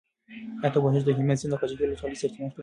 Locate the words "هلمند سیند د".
1.17-1.55